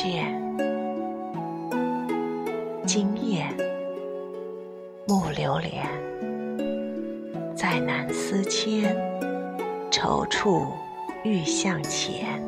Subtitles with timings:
[0.00, 0.24] 倦。
[2.86, 3.46] 今夜
[5.06, 5.86] 暮流连，
[7.54, 8.96] 再难思迁，
[9.90, 10.64] 踌躇
[11.22, 12.42] 欲向前。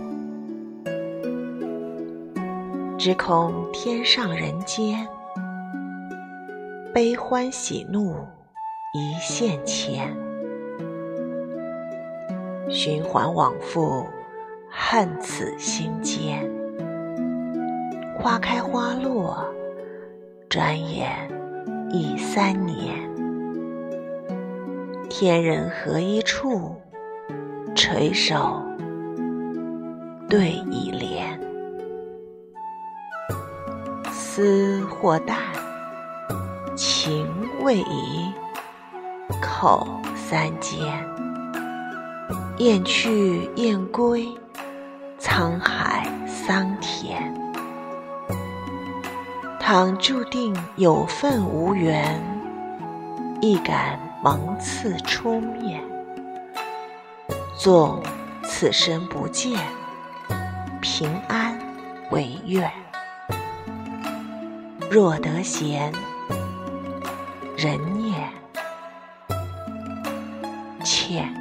[2.97, 5.07] 只恐天上人间，
[6.95, 8.17] 悲欢喜怒
[8.95, 10.17] 一线牵。
[12.71, 14.07] 循环往复，
[14.71, 16.62] 恨此心间。
[18.23, 19.45] 花开花落，
[20.49, 21.11] 转眼
[21.91, 22.95] 已三年。
[25.11, 26.77] 天人合一处，
[27.75, 28.63] 垂手
[30.29, 31.37] 对倚莲。
[34.13, 35.37] 思或淡，
[36.77, 37.27] 情
[37.65, 38.33] 未移，
[39.41, 39.85] 口
[40.15, 40.81] 三缄。
[42.59, 44.29] 雁去雁归，
[45.19, 47.35] 沧海桑田。
[49.65, 52.21] 倘注定有份无缘，
[53.41, 55.81] 亦敢蒙刺出面。
[57.57, 58.03] 纵
[58.43, 59.57] 此生不见，
[60.81, 61.57] 平安
[62.11, 62.69] 为愿。
[64.91, 65.93] 若得闲，
[67.57, 68.29] 人念
[70.83, 71.33] 欠。